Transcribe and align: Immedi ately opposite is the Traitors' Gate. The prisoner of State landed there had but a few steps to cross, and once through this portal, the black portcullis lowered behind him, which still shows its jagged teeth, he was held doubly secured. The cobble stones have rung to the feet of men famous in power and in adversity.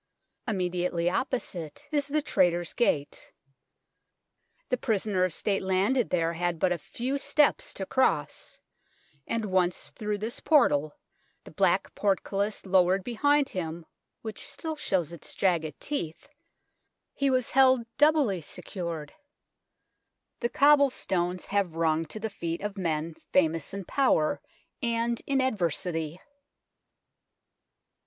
Immedi 0.47 0.89
ately 0.89 1.13
opposite 1.13 1.87
is 1.91 2.07
the 2.07 2.23
Traitors' 2.23 2.73
Gate. 2.73 3.31
The 4.69 4.77
prisoner 4.77 5.25
of 5.25 5.31
State 5.31 5.61
landed 5.61 6.09
there 6.09 6.33
had 6.33 6.57
but 6.57 6.71
a 6.71 6.79
few 6.79 7.19
steps 7.19 7.71
to 7.75 7.85
cross, 7.85 8.57
and 9.27 9.45
once 9.45 9.91
through 9.91 10.17
this 10.17 10.39
portal, 10.39 10.97
the 11.43 11.51
black 11.51 11.93
portcullis 11.93 12.65
lowered 12.65 13.03
behind 13.03 13.49
him, 13.49 13.85
which 14.23 14.39
still 14.47 14.75
shows 14.75 15.13
its 15.13 15.35
jagged 15.35 15.79
teeth, 15.79 16.27
he 17.13 17.29
was 17.29 17.51
held 17.51 17.81
doubly 17.99 18.41
secured. 18.41 19.13
The 20.39 20.49
cobble 20.49 20.89
stones 20.89 21.45
have 21.45 21.75
rung 21.75 22.05
to 22.07 22.19
the 22.19 22.31
feet 22.31 22.61
of 22.63 22.75
men 22.75 23.13
famous 23.31 23.71
in 23.71 23.85
power 23.85 24.41
and 24.81 25.21
in 25.27 25.39
adversity. 25.41 26.19